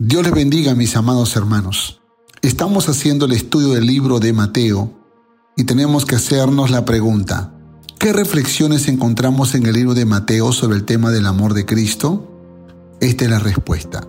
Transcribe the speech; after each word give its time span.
Dios 0.00 0.22
les 0.22 0.32
bendiga, 0.32 0.76
mis 0.76 0.94
amados 0.94 1.34
hermanos. 1.34 2.00
Estamos 2.40 2.88
haciendo 2.88 3.26
el 3.26 3.32
estudio 3.32 3.70
del 3.70 3.84
libro 3.84 4.20
de 4.20 4.32
Mateo 4.32 4.92
y 5.56 5.64
tenemos 5.64 6.06
que 6.06 6.14
hacernos 6.14 6.70
la 6.70 6.84
pregunta, 6.84 7.52
¿qué 7.98 8.12
reflexiones 8.12 8.86
encontramos 8.86 9.56
en 9.56 9.66
el 9.66 9.72
libro 9.72 9.94
de 9.94 10.04
Mateo 10.04 10.52
sobre 10.52 10.76
el 10.76 10.84
tema 10.84 11.10
del 11.10 11.26
amor 11.26 11.52
de 11.52 11.66
Cristo? 11.66 12.30
Esta 13.00 13.24
es 13.24 13.30
la 13.32 13.40
respuesta. 13.40 14.06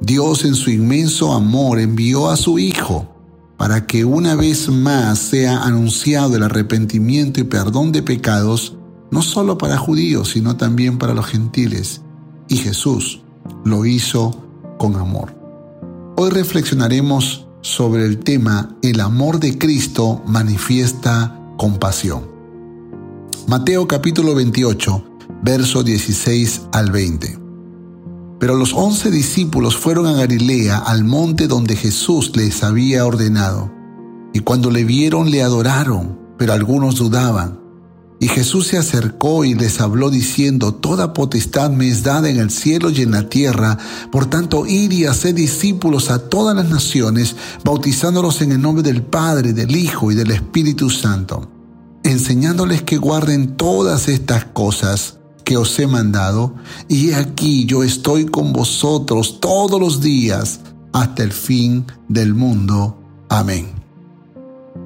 Dios 0.00 0.44
en 0.44 0.56
su 0.56 0.72
inmenso 0.72 1.32
amor 1.32 1.78
envió 1.78 2.30
a 2.30 2.36
su 2.36 2.58
Hijo 2.58 3.08
para 3.56 3.86
que 3.86 4.04
una 4.04 4.34
vez 4.34 4.68
más 4.68 5.20
sea 5.20 5.62
anunciado 5.62 6.34
el 6.34 6.42
arrepentimiento 6.42 7.38
y 7.38 7.44
perdón 7.44 7.92
de 7.92 8.02
pecados, 8.02 8.76
no 9.12 9.22
solo 9.22 9.56
para 9.56 9.78
judíos, 9.78 10.30
sino 10.30 10.56
también 10.56 10.98
para 10.98 11.14
los 11.14 11.26
gentiles. 11.26 12.00
Y 12.48 12.56
Jesús 12.56 13.22
lo 13.64 13.86
hizo 13.86 14.47
con 14.78 14.96
amor. 14.96 15.34
Hoy 16.16 16.30
reflexionaremos 16.30 17.46
sobre 17.60 18.06
el 18.06 18.18
tema 18.20 18.76
El 18.82 19.00
amor 19.00 19.40
de 19.40 19.58
Cristo 19.58 20.22
manifiesta 20.26 21.38
compasión. 21.58 22.30
Mateo 23.46 23.86
capítulo 23.88 24.34
28, 24.34 25.04
verso 25.42 25.82
16 25.82 26.68
al 26.72 26.90
20. 26.90 27.38
Pero 28.38 28.54
los 28.54 28.72
once 28.72 29.10
discípulos 29.10 29.76
fueron 29.76 30.06
a 30.06 30.12
Galilea, 30.12 30.78
al 30.78 31.04
monte 31.04 31.48
donde 31.48 31.74
Jesús 31.74 32.36
les 32.36 32.62
había 32.62 33.04
ordenado. 33.04 33.72
Y 34.32 34.40
cuando 34.40 34.70
le 34.70 34.84
vieron 34.84 35.30
le 35.30 35.42
adoraron, 35.42 36.18
pero 36.38 36.52
algunos 36.52 36.96
dudaban. 36.96 37.67
Y 38.20 38.26
Jesús 38.26 38.66
se 38.66 38.78
acercó 38.78 39.44
y 39.44 39.54
les 39.54 39.80
habló 39.80 40.10
diciendo, 40.10 40.74
Toda 40.74 41.12
potestad 41.12 41.70
me 41.70 41.88
es 41.88 42.02
dada 42.02 42.28
en 42.28 42.38
el 42.38 42.50
cielo 42.50 42.90
y 42.90 43.02
en 43.02 43.12
la 43.12 43.28
tierra, 43.28 43.78
por 44.10 44.26
tanto 44.26 44.66
id 44.66 44.90
y 44.90 45.04
haced 45.06 45.34
discípulos 45.34 46.10
a 46.10 46.28
todas 46.28 46.56
las 46.56 46.68
naciones, 46.68 47.36
bautizándolos 47.64 48.42
en 48.42 48.52
el 48.52 48.60
nombre 48.60 48.82
del 48.82 49.02
Padre, 49.02 49.52
del 49.52 49.76
Hijo 49.76 50.10
y 50.10 50.16
del 50.16 50.32
Espíritu 50.32 50.90
Santo, 50.90 51.48
enseñándoles 52.02 52.82
que 52.82 52.96
guarden 52.96 53.56
todas 53.56 54.08
estas 54.08 54.46
cosas 54.46 55.18
que 55.44 55.56
os 55.56 55.78
he 55.78 55.86
mandado, 55.86 56.56
y 56.88 57.12
aquí 57.12 57.66
yo 57.66 57.84
estoy 57.84 58.26
con 58.26 58.52
vosotros 58.52 59.38
todos 59.40 59.80
los 59.80 60.00
días 60.00 60.60
hasta 60.92 61.22
el 61.22 61.32
fin 61.32 61.86
del 62.08 62.34
mundo. 62.34 62.98
Amén. 63.28 63.77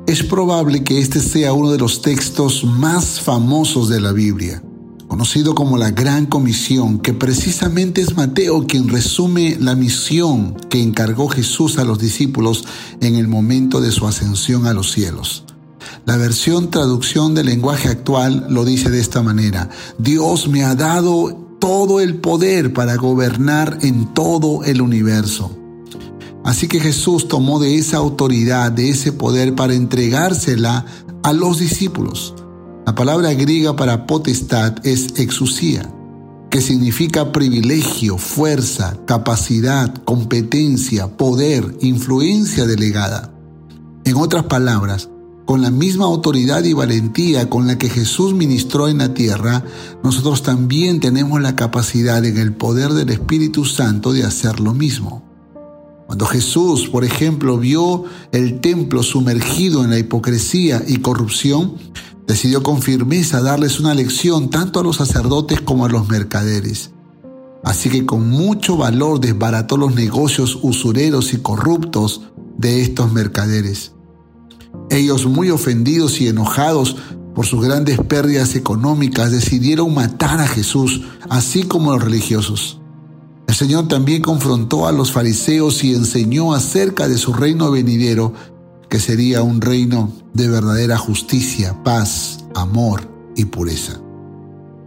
Es 0.06 0.24
probable 0.24 0.82
que 0.82 0.98
este 0.98 1.20
sea 1.20 1.52
uno 1.52 1.70
de 1.70 1.78
los 1.78 2.02
textos 2.02 2.64
más 2.64 3.20
famosos 3.20 3.88
de 3.88 4.00
la 4.00 4.10
Biblia, 4.10 4.60
conocido 5.06 5.54
como 5.54 5.78
la 5.78 5.92
Gran 5.92 6.26
Comisión, 6.26 6.98
que 6.98 7.14
precisamente 7.14 8.00
es 8.00 8.16
Mateo 8.16 8.66
quien 8.66 8.88
resume 8.88 9.56
la 9.60 9.76
misión 9.76 10.54
que 10.68 10.82
encargó 10.82 11.28
Jesús 11.28 11.78
a 11.78 11.84
los 11.84 12.00
discípulos 12.00 12.64
en 13.00 13.14
el 13.14 13.28
momento 13.28 13.80
de 13.80 13.92
su 13.92 14.04
ascensión 14.08 14.66
a 14.66 14.74
los 14.74 14.90
cielos. 14.90 15.44
La 16.04 16.16
versión 16.16 16.70
traducción 16.70 17.34
del 17.34 17.46
lenguaje 17.46 17.88
actual 17.88 18.46
lo 18.50 18.64
dice 18.64 18.90
de 18.90 19.00
esta 19.00 19.22
manera, 19.22 19.70
Dios 19.98 20.48
me 20.48 20.64
ha 20.64 20.74
dado 20.74 21.56
todo 21.60 22.00
el 22.00 22.16
poder 22.16 22.72
para 22.72 22.96
gobernar 22.96 23.78
en 23.82 24.12
todo 24.12 24.64
el 24.64 24.82
universo. 24.82 25.61
Así 26.44 26.66
que 26.66 26.80
Jesús 26.80 27.28
tomó 27.28 27.60
de 27.60 27.76
esa 27.76 27.98
autoridad, 27.98 28.72
de 28.72 28.90
ese 28.90 29.12
poder 29.12 29.54
para 29.54 29.74
entregársela 29.74 30.84
a 31.22 31.32
los 31.32 31.58
discípulos. 31.58 32.34
La 32.84 32.94
palabra 32.94 33.32
griega 33.34 33.76
para 33.76 34.06
potestad 34.06 34.74
es 34.84 35.18
exusía, 35.20 35.88
que 36.50 36.60
significa 36.60 37.30
privilegio, 37.30 38.18
fuerza, 38.18 38.98
capacidad, 39.06 39.94
competencia, 40.04 41.16
poder, 41.16 41.76
influencia 41.80 42.66
delegada. 42.66 43.32
En 44.04 44.16
otras 44.16 44.44
palabras, 44.44 45.08
con 45.46 45.62
la 45.62 45.70
misma 45.70 46.06
autoridad 46.06 46.64
y 46.64 46.72
valentía 46.72 47.48
con 47.48 47.68
la 47.68 47.78
que 47.78 47.88
Jesús 47.88 48.34
ministró 48.34 48.88
en 48.88 48.98
la 48.98 49.14
tierra, 49.14 49.64
nosotros 50.02 50.42
también 50.42 50.98
tenemos 50.98 51.40
la 51.40 51.54
capacidad 51.54 52.24
en 52.24 52.36
el 52.36 52.52
poder 52.52 52.92
del 52.94 53.10
Espíritu 53.10 53.64
Santo 53.64 54.12
de 54.12 54.24
hacer 54.24 54.58
lo 54.58 54.74
mismo. 54.74 55.31
Cuando 56.06 56.26
Jesús, 56.26 56.88
por 56.88 57.04
ejemplo, 57.04 57.58
vio 57.58 58.04
el 58.32 58.60
templo 58.60 59.02
sumergido 59.02 59.82
en 59.84 59.90
la 59.90 59.98
hipocresía 59.98 60.82
y 60.86 60.98
corrupción, 60.98 61.76
decidió 62.26 62.62
con 62.62 62.82
firmeza 62.82 63.40
darles 63.40 63.80
una 63.80 63.94
lección 63.94 64.50
tanto 64.50 64.80
a 64.80 64.82
los 64.82 64.96
sacerdotes 64.96 65.60
como 65.60 65.86
a 65.86 65.88
los 65.88 66.08
mercaderes. 66.08 66.90
Así 67.64 67.88
que 67.88 68.04
con 68.04 68.28
mucho 68.28 68.76
valor 68.76 69.20
desbarató 69.20 69.76
los 69.76 69.94
negocios 69.94 70.58
usureros 70.62 71.32
y 71.32 71.38
corruptos 71.38 72.22
de 72.58 72.82
estos 72.82 73.12
mercaderes. 73.12 73.92
Ellos, 74.90 75.26
muy 75.26 75.50
ofendidos 75.50 76.20
y 76.20 76.28
enojados 76.28 76.96
por 77.34 77.46
sus 77.46 77.64
grandes 77.64 77.98
pérdidas 78.00 78.56
económicas, 78.56 79.30
decidieron 79.30 79.94
matar 79.94 80.40
a 80.40 80.46
Jesús, 80.46 81.02
así 81.30 81.62
como 81.62 81.92
los 81.92 82.02
religiosos. 82.02 82.81
El 83.46 83.54
Señor 83.54 83.88
también 83.88 84.22
confrontó 84.22 84.86
a 84.86 84.92
los 84.92 85.12
fariseos 85.12 85.84
y 85.84 85.94
enseñó 85.94 86.54
acerca 86.54 87.08
de 87.08 87.18
su 87.18 87.32
reino 87.32 87.70
venidero, 87.70 88.32
que 88.88 88.98
sería 88.98 89.42
un 89.42 89.60
reino 89.60 90.12
de 90.32 90.48
verdadera 90.48 90.96
justicia, 90.96 91.82
paz, 91.82 92.44
amor 92.54 93.08
y 93.36 93.46
pureza. 93.46 94.00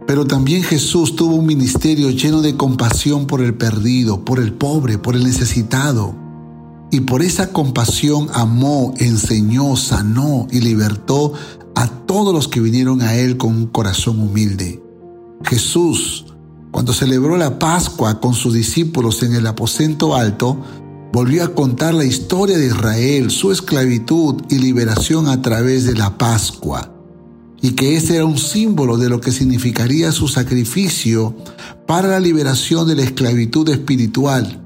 Pero 0.06 0.24
también 0.24 0.62
Jesús 0.62 1.16
tuvo 1.16 1.34
un 1.34 1.46
ministerio 1.46 2.10
lleno 2.10 2.40
de 2.40 2.56
compasión 2.56 3.26
por 3.26 3.42
el 3.42 3.54
perdido, 3.54 4.24
por 4.24 4.38
el 4.38 4.52
pobre, 4.52 4.98
por 4.98 5.16
el 5.16 5.24
necesitado. 5.24 6.14
Y 6.92 7.00
por 7.00 7.22
esa 7.22 7.52
compasión 7.52 8.28
amó, 8.32 8.94
enseñó, 8.98 9.74
sanó 9.76 10.46
y 10.52 10.60
libertó 10.60 11.32
a 11.74 11.88
todos 11.88 12.32
los 12.32 12.46
que 12.46 12.60
vinieron 12.60 13.02
a 13.02 13.16
Él 13.16 13.36
con 13.36 13.54
un 13.56 13.66
corazón 13.66 14.20
humilde. 14.20 14.80
Jesús 15.44 16.35
cuando 16.76 16.92
celebró 16.92 17.38
la 17.38 17.58
Pascua 17.58 18.20
con 18.20 18.34
sus 18.34 18.52
discípulos 18.52 19.22
en 19.22 19.34
el 19.34 19.46
aposento 19.46 20.14
alto, 20.14 20.58
volvió 21.10 21.42
a 21.42 21.54
contar 21.54 21.94
la 21.94 22.04
historia 22.04 22.58
de 22.58 22.66
Israel, 22.66 23.30
su 23.30 23.50
esclavitud 23.50 24.42
y 24.50 24.58
liberación 24.58 25.26
a 25.26 25.40
través 25.40 25.86
de 25.86 25.94
la 25.94 26.18
Pascua, 26.18 26.92
y 27.62 27.70
que 27.70 27.96
ese 27.96 28.16
era 28.16 28.26
un 28.26 28.36
símbolo 28.36 28.98
de 28.98 29.08
lo 29.08 29.22
que 29.22 29.32
significaría 29.32 30.12
su 30.12 30.28
sacrificio 30.28 31.34
para 31.86 32.08
la 32.08 32.20
liberación 32.20 32.86
de 32.86 32.96
la 32.96 33.04
esclavitud 33.04 33.66
espiritual. 33.70 34.62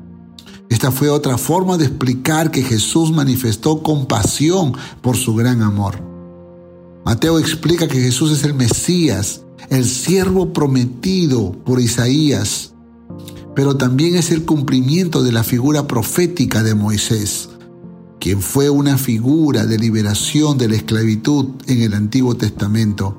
Esta 0.68 0.90
fue 0.90 1.10
otra 1.10 1.38
forma 1.38 1.78
de 1.78 1.84
explicar 1.84 2.50
que 2.50 2.64
Jesús 2.64 3.12
manifestó 3.12 3.84
compasión 3.84 4.72
por 5.00 5.16
su 5.16 5.36
gran 5.36 5.62
amor. 5.62 6.02
Mateo 7.04 7.38
explica 7.38 7.86
que 7.86 8.00
Jesús 8.00 8.32
es 8.32 8.42
el 8.42 8.54
Mesías, 8.54 9.42
el 9.68 9.84
siervo 9.84 10.52
prometido 10.52 11.52
por 11.52 11.80
Isaías, 11.80 12.72
pero 13.54 13.76
también 13.76 14.16
es 14.16 14.30
el 14.30 14.44
cumplimiento 14.44 15.22
de 15.22 15.32
la 15.32 15.44
figura 15.44 15.86
profética 15.86 16.62
de 16.62 16.74
Moisés, 16.74 17.50
quien 18.18 18.40
fue 18.40 18.70
una 18.70 18.96
figura 18.96 19.66
de 19.66 19.78
liberación 19.78 20.56
de 20.56 20.68
la 20.68 20.76
esclavitud 20.76 21.46
en 21.66 21.82
el 21.82 21.94
Antiguo 21.94 22.36
Testamento. 22.36 23.16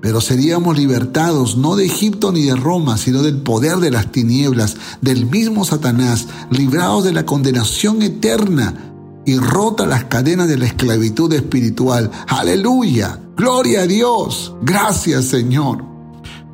Pero 0.00 0.20
seríamos 0.20 0.78
libertados 0.78 1.56
no 1.56 1.74
de 1.74 1.86
Egipto 1.86 2.30
ni 2.30 2.42
de 2.42 2.54
Roma, 2.54 2.98
sino 2.98 3.22
del 3.22 3.38
poder 3.38 3.78
de 3.78 3.90
las 3.90 4.12
tinieblas, 4.12 4.76
del 5.00 5.26
mismo 5.26 5.64
Satanás, 5.64 6.28
librados 6.50 7.04
de 7.04 7.12
la 7.12 7.26
condenación 7.26 8.02
eterna 8.02 8.88
y 9.26 9.36
rota 9.38 9.86
las 9.86 10.04
cadenas 10.04 10.48
de 10.48 10.58
la 10.58 10.66
esclavitud 10.66 11.32
espiritual. 11.32 12.10
Aleluya, 12.28 13.20
gloria 13.36 13.82
a 13.82 13.86
Dios, 13.86 14.54
gracias 14.62 15.26
Señor. 15.26 15.84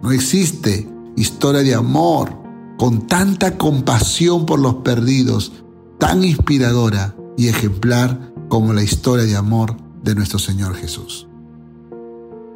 No 0.03 0.11
existe 0.13 0.89
historia 1.17 1.63
de 1.63 1.75
amor 1.75 2.37
con 2.79 3.07
tanta 3.07 3.57
compasión 3.57 4.47
por 4.47 4.59
los 4.59 4.77
perdidos, 4.77 5.53
tan 5.99 6.25
inspiradora 6.25 7.15
y 7.37 7.49
ejemplar 7.49 8.33
como 8.49 8.73
la 8.73 8.83
historia 8.83 9.25
de 9.25 9.37
amor 9.37 9.77
de 10.03 10.15
nuestro 10.15 10.39
Señor 10.39 10.75
Jesús. 10.75 11.27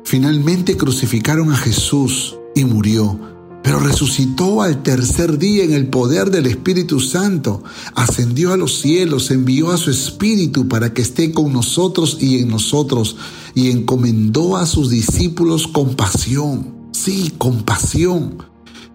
Finalmente 0.05 0.77
crucificaron 0.77 1.53
a 1.53 1.57
Jesús 1.57 2.37
y 2.55 2.65
murió, 2.65 3.19
pero 3.63 3.81
resucitó 3.81 4.63
al 4.63 4.83
tercer 4.83 5.39
día 5.39 5.65
en 5.65 5.73
el 5.73 5.89
poder 5.89 6.31
del 6.31 6.47
Espíritu 6.47 7.01
Santo, 7.01 7.63
ascendió 7.95 8.53
a 8.53 8.57
los 8.57 8.81
cielos, 8.81 9.31
envió 9.31 9.71
a 9.71 9.77
su 9.77 9.91
Espíritu 9.91 10.69
para 10.69 10.95
que 10.95 11.03
esté 11.03 11.33
con 11.33 11.53
nosotros 11.53 12.19
y 12.21 12.39
en 12.39 12.49
nosotros, 12.49 13.17
y 13.55 13.71
encomendó 13.71 14.57
a 14.57 14.67
sus 14.67 14.91
discípulos 14.91 15.67
compasión 15.67 16.79
Sí, 16.99 17.33
compasión. 17.39 18.39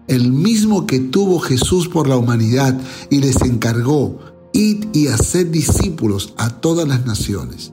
El 0.08 0.30
mismo 0.30 0.86
que 0.86 1.00
tuvo 1.00 1.38
Jesús 1.40 1.88
por 1.88 2.06
la 2.06 2.18
humanidad 2.18 2.78
y 3.08 3.20
les 3.20 3.40
encargó, 3.40 4.18
id 4.52 4.84
y 4.92 5.06
haced 5.06 5.46
discípulos 5.46 6.34
a 6.36 6.50
todas 6.50 6.86
las 6.86 7.06
naciones, 7.06 7.72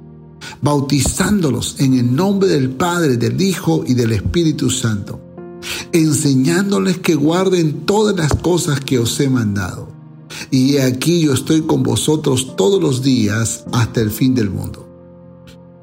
bautizándolos 0.62 1.76
en 1.80 1.96
el 1.96 2.16
nombre 2.16 2.48
del 2.48 2.70
Padre, 2.70 3.18
del 3.18 3.42
Hijo 3.42 3.84
y 3.86 3.94
del 3.94 4.14
Espíritu 4.14 4.70
Santo, 4.70 5.20
enseñándoles 5.94 6.98
que 7.00 7.16
guarden 7.16 7.86
todas 7.86 8.16
las 8.16 8.34
cosas 8.34 8.80
que 8.80 9.00
os 9.00 9.20
he 9.20 9.30
mandado. 9.30 9.90
y 10.50 10.76
he 10.76 10.84
aquí 10.84 11.22
yo 11.22 11.34
estoy 11.34 11.62
con 11.62 11.84
vosotros 11.84 12.56
todos 12.56 12.82
los 12.82 13.02
días 13.02 13.66
hasta 13.74 14.02
el 14.02 14.12
fin 14.12 14.34
del 14.34 14.50
mundo. 14.50 14.88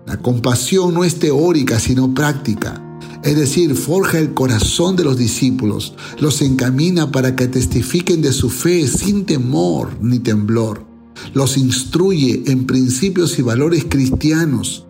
La 0.07 0.17
compasión 0.17 0.95
no 0.95 1.05
es 1.05 1.19
teórica, 1.19 1.79
sino 1.79 2.15
práctica. 2.15 2.83
Es 3.23 3.37
decir, 3.37 3.75
forja 3.75 4.19
el 4.19 4.33
corazón 4.33 4.97
de 4.97 5.05
los 5.05 5.19
discípulos, 5.19 5.95
los 6.19 6.41
encamina 6.41 7.13
para 7.13 7.37
que 7.37 7.47
testifiquen 7.47 8.23
de 8.23 8.33
su 8.33 8.49
fe 8.49 8.87
sin 8.87 9.27
temor 9.27 9.99
ni 10.01 10.19
temblor, 10.19 10.87
los 11.35 11.59
instruye 11.59 12.45
en 12.47 12.65
principios 12.67 13.39
y 13.39 13.43
valores 13.43 13.85
cristianos 13.89 14.87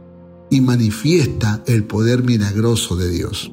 y 0.50 0.61
manifiesta 0.61 1.64
el 1.67 1.85
poder 1.85 2.23
milagroso 2.23 2.97
de 2.97 3.11
Dios. 3.11 3.50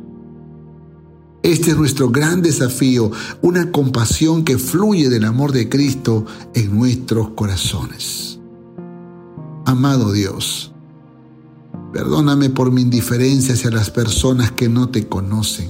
Este 1.46 1.70
es 1.70 1.78
nuestro 1.78 2.10
gran 2.10 2.42
desafío, 2.42 3.12
una 3.44 3.72
compasión 3.72 4.44
que 4.44 4.58
fluye 4.58 5.10
del 5.10 5.26
amor 5.26 5.52
de 5.52 5.70
Cristo 5.70 6.26
en 6.56 6.76
nuestros 6.76 7.30
corazones. 7.36 8.40
Amado 9.64 10.12
Dios, 10.12 10.72
perdóname 11.94 12.50
por 12.50 12.72
mi 12.72 12.82
indiferencia 12.82 13.54
hacia 13.54 13.70
las 13.70 13.92
personas 13.92 14.54
que 14.54 14.70
no 14.70 14.90
te 14.90 15.08
conocen. 15.08 15.68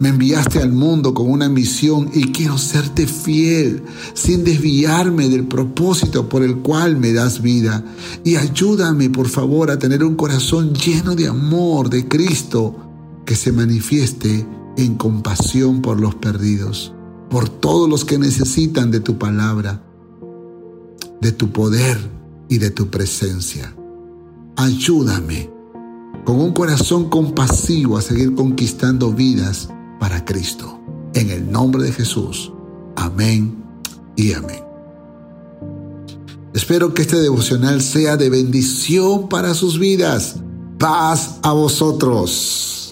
Me 0.00 0.08
enviaste 0.08 0.60
al 0.60 0.72
mundo 0.72 1.14
con 1.14 1.30
una 1.30 1.48
misión 1.48 2.10
y 2.12 2.32
quiero 2.32 2.58
serte 2.58 3.06
fiel, 3.06 3.84
sin 4.12 4.42
desviarme 4.42 5.28
del 5.28 5.46
propósito 5.46 6.28
por 6.28 6.42
el 6.42 6.56
cual 6.56 6.96
me 6.96 7.12
das 7.12 7.40
vida. 7.40 7.84
Y 8.24 8.34
ayúdame, 8.34 9.08
por 9.08 9.28
favor, 9.28 9.70
a 9.70 9.78
tener 9.78 10.02
un 10.02 10.16
corazón 10.16 10.74
lleno 10.74 11.14
de 11.14 11.28
amor 11.28 11.90
de 11.90 12.08
Cristo 12.08 12.74
que 13.24 13.36
se 13.36 13.52
manifieste 13.52 14.44
en 14.76 14.96
compasión 14.96 15.82
por 15.82 16.00
los 16.00 16.14
perdidos, 16.14 16.92
por 17.30 17.48
todos 17.48 17.88
los 17.88 18.04
que 18.04 18.18
necesitan 18.18 18.90
de 18.90 19.00
tu 19.00 19.18
palabra, 19.18 19.82
de 21.20 21.32
tu 21.32 21.50
poder 21.50 21.98
y 22.48 22.58
de 22.58 22.70
tu 22.70 22.88
presencia. 22.88 23.74
Ayúdame 24.56 25.50
con 26.24 26.40
un 26.40 26.52
corazón 26.52 27.08
compasivo 27.08 27.96
a 27.96 28.02
seguir 28.02 28.34
conquistando 28.34 29.12
vidas 29.12 29.68
para 30.00 30.24
Cristo. 30.24 30.80
En 31.14 31.30
el 31.30 31.50
nombre 31.50 31.82
de 31.82 31.92
Jesús. 31.92 32.52
Amén 32.96 33.56
y 34.16 34.32
amén. 34.32 34.62
Espero 36.52 36.94
que 36.94 37.02
este 37.02 37.20
devocional 37.20 37.82
sea 37.82 38.16
de 38.16 38.30
bendición 38.30 39.28
para 39.28 39.54
sus 39.54 39.78
vidas. 39.78 40.36
Paz 40.78 41.38
a 41.42 41.52
vosotros. 41.52 42.85